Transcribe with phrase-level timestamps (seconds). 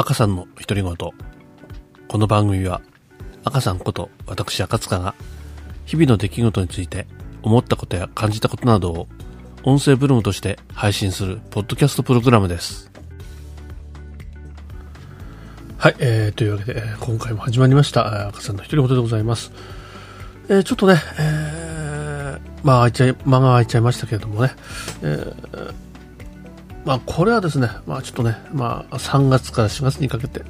[0.00, 0.94] 赤さんの独り言。
[0.94, 2.80] この番組は、
[3.42, 5.16] 赤さんこと私赤塚が、
[5.86, 7.08] 日々の出来事について
[7.42, 9.08] 思ったことや感じたことなどを、
[9.64, 12.92] 音声ブログとして配信するポッドキャストプログラムです。
[15.78, 19.50] はい、えー、というわけで、今回も始まりました、赤さんの独り言でございます。
[20.48, 24.52] えー、ちょっとね、えー、まあ、開いちゃい、間が開いちゃいましたけれどもね、
[25.02, 25.87] えー
[26.88, 30.40] まあ、これはですね、まあ、ちょっとね、まあ、3月から4月にかけて、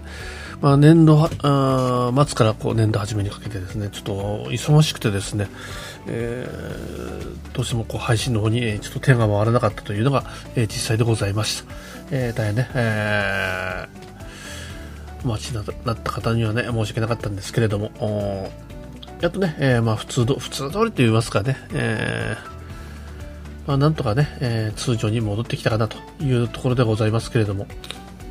[0.60, 4.12] まあ、年度、末からこう年度初めにかけてですね、ちょっと
[4.52, 5.48] 忙しくてですね、
[6.06, 10.23] えーどうしてもこう配信の方にえちょっと手が回らなかったというのが、
[10.55, 11.74] え実際でございました。
[12.12, 18.52] えー大変ね、えーお待ちになった方にはね、申し訳なかったんですけれども、
[19.20, 22.57] やっとね、えーまあ、普通ど、普通通りと言いますかね、えー
[23.69, 27.66] まあ、なんとかね、えー通常に戻ってきたかなというところでございますけれども、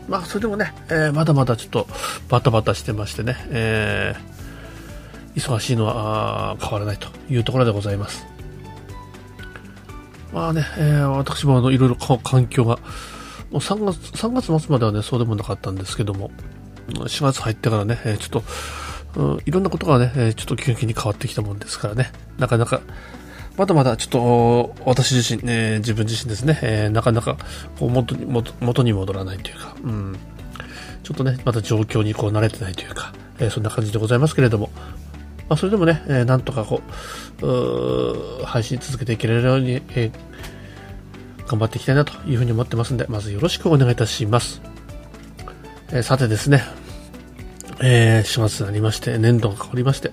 [0.09, 1.87] まあ、それでもね、えーまだまだちょっと
[2.27, 8.25] バタバタしてましてね、えー忙しいのは変わらないというところでございます。
[10.33, 12.77] まあね、えー私もあのいろいろ環境が、
[13.51, 16.31] もう3月、3月末まではね、そうでもなかったんですけども、
[16.89, 18.43] 4月入ってからね、えちょっ
[19.13, 22.81] と、うん、いろんなことがね、えちょっと急激に変わってきたもんですからね、なかなか、
[23.57, 27.37] まだまだちょっと私自身、えー自分自身ですね、えーなかなか
[27.79, 30.15] こう元に元元に戻らないというか、うん、
[31.03, 34.69] ちょっとね、まだ状況にこう慣れてないというか、えーそんな感じでございますけれども、
[35.49, 36.81] まあ、それでもね、えーなんとかこ
[37.41, 40.11] う配信続けていけれるように、えー
[41.47, 44.61] 頑張っていきたいなというふうに思ってますんで、まずよろしくお願いいたします。
[45.89, 46.61] えーさてですね、
[47.81, 50.11] えー4月になりまして、年度が変わりまして、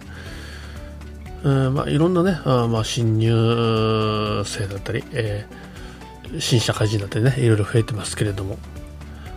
[1.44, 5.74] えーまあ、いろんなね、あまあ、新入生だったり、えー
[6.40, 8.58] 新社会人だったりね、いろいろ増えてますけれども、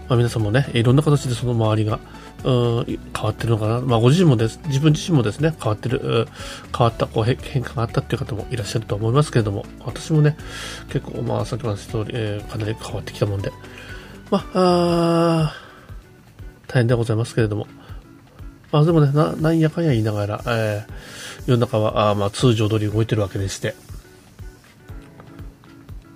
[0.07, 2.00] まあ、皆さんもね、いろんな形でその周りが、
[2.44, 2.51] う
[2.81, 6.28] ん変わってるのかな、まあ、ご自身もです、自分自身もですね、変わってる、
[6.75, 10.38] 変わった、こう変化があったっていう方もいらっしゃると思いますけれども、私もね、
[10.90, 13.51] 結構、まあ、先ほどの通り、えーかなり変わってきたもんで、
[14.29, 15.53] まあ、あ
[16.67, 17.67] 大変でございますけれども、
[18.72, 20.94] まあ、でもね、ななんやかんや言いながら、えー
[21.47, 23.73] 世の中はあまあ通常通り動いてるわけでして、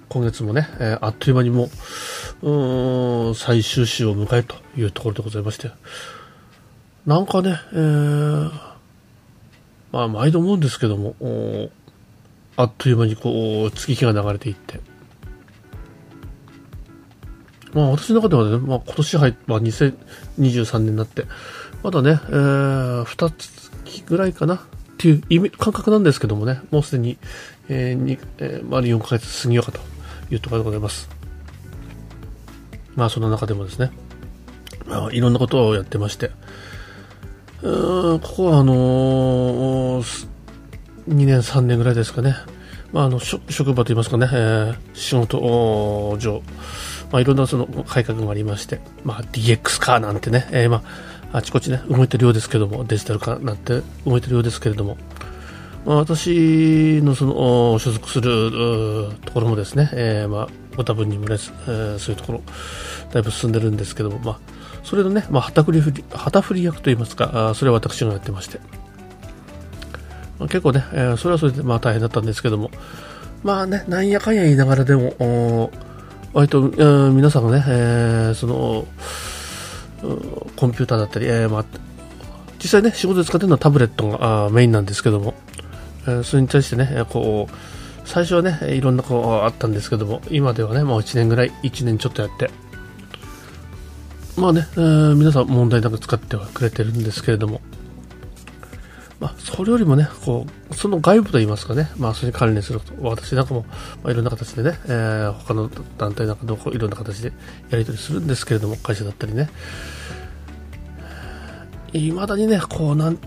[0.10, 1.70] 今月もね、えーあっという間にも
[2.42, 5.72] う、うん最終週を迎えというところでございまして、
[7.06, 8.52] なんかね、えー
[9.94, 11.16] まあ、毎度思うんですけども、
[12.58, 14.82] あっという間にこう、月日が流れていって、
[17.74, 21.26] まあ私の中ではね、まあ今年入っ、まあ2023年になって、
[21.84, 23.72] まだね、えー、2月
[24.06, 24.60] ぐらいかなっ
[24.98, 27.18] ていう意味感覚なんですけどもね、もうすでに、
[27.70, 29.80] えーにえー丸4ヶ月過ぎようかと
[30.30, 31.10] いうところでございます。
[32.96, 33.92] まあその中でもですね、
[34.86, 36.32] まあいろんなことをやってまして、
[37.62, 40.28] うーんここはあのー
[41.08, 42.36] 2年3年ぐらいですかね、
[42.92, 46.44] まあ、あの職場といいますかね、えー仕事上、
[47.12, 50.84] まあ、いろんなその改革がありまして、まあ、DX 化なんてね、えーま
[51.32, 54.98] あ、あちこちね動いてるようですけどもデジタル化なんて動いてるようですけれども、
[55.86, 62.42] まあ、私のその所属するところもですね、えーまあ、ご多分にもね、えーそういうところ
[63.12, 64.40] だいぶ進んでるんですけども、まあ、
[64.84, 68.60] それのね、まあ、旗振り旗振り役といいますかあそれは私がやってまして。
[70.40, 72.72] まあ結構ね、えーそれはそれでまあ大変だったんですけども、
[73.44, 75.91] まあね、なんやかんや言いながらでも、おー
[76.34, 78.86] 割と、えー皆さんがね、えーその、
[80.56, 81.66] コンピューターだったり、えーまあ、
[82.60, 85.34] 実際ね、仕事で使ってるのはタブレットがあメインなんですけども、
[86.08, 87.54] えーそれに対してね、こう、
[88.08, 92.50] 最初はね、いろんなこうあったんですけども、今ではね、もう1年ぐらい、1年ちょっとやって、
[94.38, 97.62] まあね、えー皆さん問題なく使ってはくれてるんですけれども、
[99.56, 103.66] それよりもね、こう、その外部といいますかね、まあ、それに関連すること、私なんかも、
[104.02, 107.34] まあ、いろんな形でね、えー他の団体なんかとこいろんな形で
[107.70, 109.50] やり取りするんですけれども、会社だったりね、
[111.94, 113.20] いまだにね、こう、なん、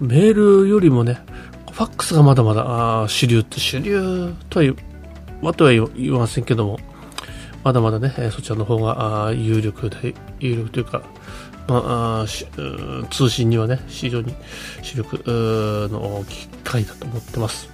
[0.00, 1.24] メールよりもね、
[1.72, 4.76] ファックスがまだまだ、あ主流って、主流とは言う、
[5.42, 6.78] まとは言いませんけども、
[7.64, 11.02] まだまだね、そちらの方があ有力で、有力というか、
[11.68, 12.26] まあ、
[13.10, 14.34] 通信にはね、非常に
[14.82, 15.22] 主力
[15.90, 17.68] の機会だと思ってます。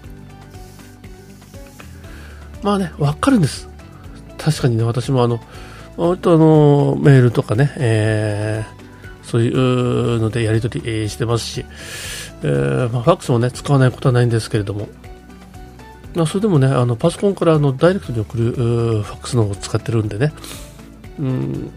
[2.63, 3.69] まあね、わかるんです。
[4.39, 5.41] 確かにね、私もあの、
[5.97, 8.83] 割とあの、メールとかね、えー
[9.33, 11.65] そういうのでやり取りしてますし、
[12.43, 14.89] えーまあ、ファックスもね、使わないことはないんですけれども、
[16.15, 20.35] まあ、それでもね、あのパソコンからあのダイレクトに送るファックスの方を使ってるんでね、
[21.19, 21.71] うん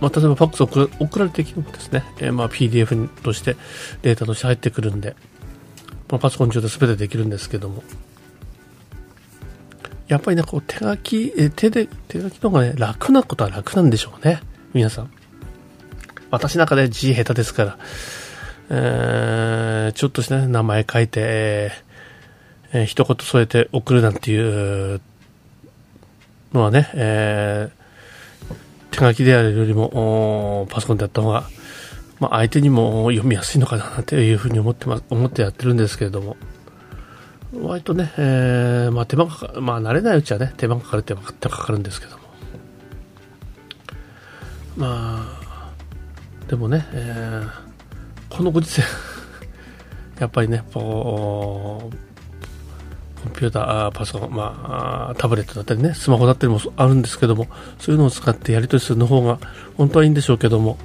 [0.00, 3.56] まあ、例えばファックス送送られてきてもですね、えー、まあ PDF として
[4.02, 5.14] データとして入ってくるんで、
[6.08, 7.82] まあ、パソコン上で全てできるんですけども、
[10.10, 14.40] やっぱりね、こう手書き、え手で、手書きの方がね、楽なことは楽なんでしょうね。
[14.74, 15.10] 皆さん。
[16.32, 17.78] 私なんか、ね、字下手ですから、
[18.70, 25.00] えー、ちょっとした、ね、名前書いて、えー、えー、一言添えて送るなんていう
[26.52, 27.79] のはね、えー、
[28.90, 31.44] 手書きでやるよりも、パソコンでやった方が、
[32.18, 36.36] まあ、相手にも読みやすいのかなっていうふうに思ってま、思ってやってるんですけれども、
[37.52, 42.20] 割とね、えー、まあ手間かか、まあ慣れないうちはね、手間かかるって分かかかるんですけども。
[44.76, 45.72] まあ、
[46.48, 48.82] でもね、えー、このご時世
[50.20, 52.09] やっぱりね、こう、
[53.22, 59.38] コンピューター、パソコン、まあ、タブレットだったりね、スマホだったりもあるんですけども、そういうのを使ってやり取りするの方が
[59.76, 60.78] 本当はいいんでしょうけども、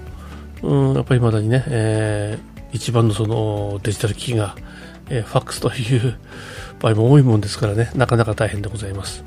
[0.62, 4.56] うん、やっぱりまだにね、えー、一番のそのデジタル機器が、
[5.10, 6.18] えー、ファックスという
[6.80, 9.24] 場合も多いもんですからね、なかなか大変でございます。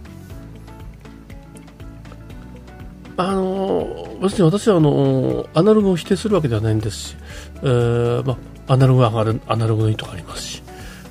[3.17, 7.17] あの別に私はあのアナログを否定するわけではないんですし、
[7.63, 8.39] えーま
[8.69, 9.09] あ、アナログは
[9.49, 10.63] アナログのいいとこありますし、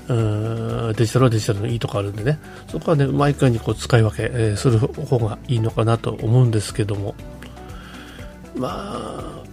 [0.07, 2.39] デジタルはデジタルのいいとこあるんでね、
[2.69, 7.13] そこはね、毎回にこう使い分け、えー、する方がいいのかなと思うんですけども、
[8.55, 9.43] ま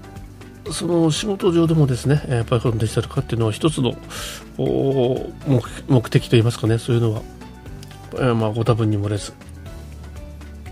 [0.67, 3.95] あ、その仕事上でもですね、やっぱりこのデジタル化っていうのは一つの
[5.89, 7.23] 目的といいますかね、そういうのは、
[8.15, 9.33] えー、まあご多分に漏れず、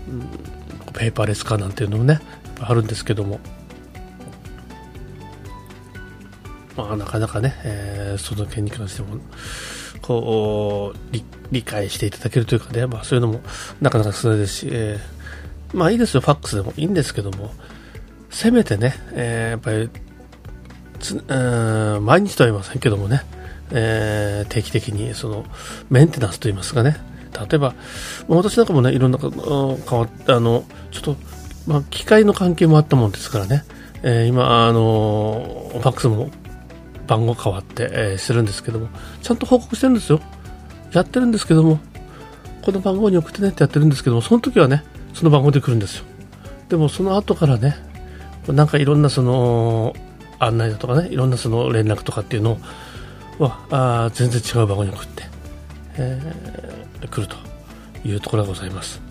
[0.07, 0.21] うん、
[0.93, 2.21] ペーパーレス化なんていうのもね、
[2.61, 3.41] あるんですけども、
[6.75, 9.19] まあなかなかね、えー、その件に関しても、
[10.01, 11.17] こう
[11.51, 13.41] 理解していただけるというかね、まあ、そういうのも
[13.79, 17.51] なかなか少ないですし、えー、まあいいですよ、ファックスでもいいんですけども、
[18.29, 19.89] せめてね、えー、やっぱり
[20.99, 23.23] つ、うん、毎日とは言いませんけどもね、
[23.71, 25.45] えー、定期的にその
[25.89, 26.97] メンテナンスといいますかね、
[27.49, 27.75] 例えば、
[28.27, 31.15] 私なんかもね、いろんな変わってあのちょっと、
[31.67, 33.63] まあ、機械の関係もあったもんですからね、
[34.01, 36.29] えー、今、あのファックスも
[37.07, 38.87] 番号変わって、えー、してるんですけども、
[39.21, 40.19] ちゃんと報告してるんですよ。
[40.91, 41.79] やってるんですけども、
[42.61, 44.83] この番号に送ってねってやってるんですけども、その時はね、
[45.13, 46.05] その番号で来るんですよ。
[46.69, 47.75] でもその後からね、
[48.47, 49.95] なんかいろんなその
[50.39, 52.57] 案内だとかねいろんなその連絡とかっていうの
[53.39, 55.23] はあ全然違う番号に送って、
[55.97, 57.37] えー、来ると
[58.07, 59.01] いうところがございます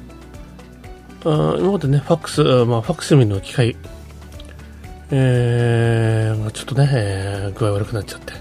[1.24, 3.76] あ今までねファックス、まあ、ファックス読みの機械、
[5.14, 8.32] えー、ちょっとね、えー、具合悪くなっちゃって、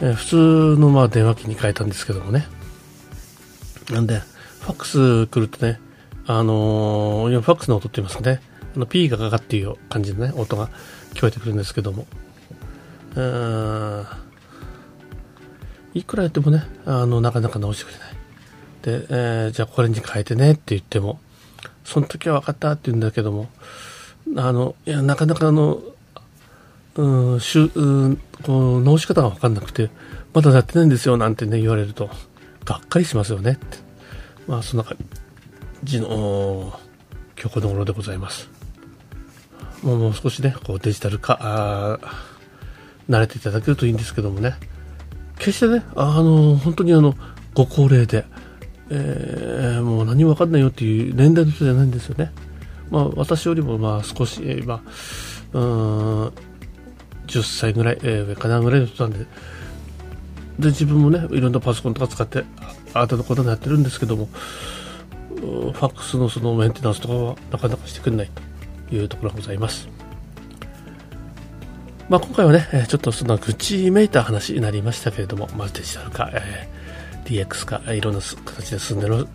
[0.00, 0.36] えー、普通
[0.78, 2.46] のまあ電話機に変えたんですけどもね。
[3.90, 4.20] なんで
[4.60, 5.80] ファックス来るとね
[6.26, 8.40] あのー、ファックスの音って言いますかね。
[8.76, 10.68] あのピーガガガっていう感じのね、音が
[11.14, 12.06] 聞こえてくるんですけども、
[13.16, 14.06] うん、
[15.94, 19.00] いくらやってもね、あの、なかなか直してくれない。
[19.00, 21.18] で、えー、じゃあこれに変えてねって言っても、
[21.84, 23.48] その時は分かったって言うんだけども、
[24.36, 25.80] あの、いや、なかなかあの、
[26.96, 29.90] うん、しゅうん、こう、直し方が分かんなくて、
[30.32, 32.10] まだやってないんですよなんてね、言われると、
[32.64, 33.78] がっかりしますよねって。
[34.46, 34.96] まあ、そんな感
[35.84, 36.78] じの、
[37.40, 38.48] 今日この頃でございます。
[39.82, 41.98] もう少しね、こうデジタル化、
[43.08, 44.54] 慣れていただけるといいんですけどもね、
[45.38, 47.16] 決してね、あの、本当にあの、
[47.54, 48.24] ご高齢で、
[48.90, 52.30] えー、もう何もわかんないよっていう年代の人じゃないんですよね。
[52.90, 54.82] まあ、私よりもまあ少し、えー、ま
[55.54, 56.26] あ、うん、
[57.26, 59.26] 10歳ぐらい、えー、上かなぐらいの人なんで、
[60.58, 62.44] で、自分もね、いろんなパソコンとか使って、
[62.92, 64.28] あなたのことやってるんですけども、
[65.36, 68.50] ファックスのそのメンテナンスとかはなかなかしてくれないと。
[68.92, 69.88] いうところがございます。
[72.08, 79.28] まあ、今回はね、ちょっとその愚痴めいた話になりましたけれども、まずデジタル化、えー、DX 化、いろんな形で進んでる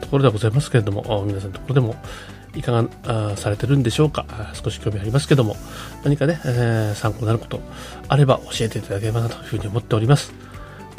[0.00, 1.94] ところではございますけれども、皆さんのところでも
[2.54, 5.56] いかがされてるんでしょうか少し興味ありますけども、
[6.04, 7.60] 何かね、えー、参考になること
[8.08, 10.32] あれば教えていただければなというふうに思っております。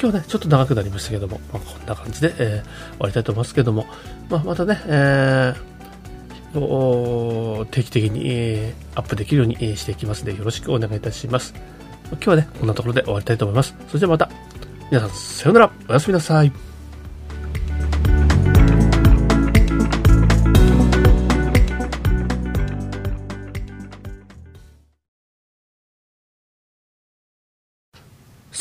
[0.02, 3.86] 今日ね、ちょっと長くなりましたけども、まあ、こんな感じで、えー、終わりたいと思いますけども、
[4.30, 5.74] まあ、またね、えー
[6.54, 11.54] 定期的に、えー、アップできるように、していきますのでよろしくお願いいたします。
[12.12, 13.76] 今日はね、こんなところで終わりたいと思います。
[13.88, 14.30] それではまた。
[14.92, 15.72] 皆さん、さようなら。
[15.90, 16.73] おやすみなさい。